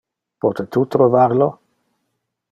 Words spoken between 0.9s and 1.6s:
trovar lo?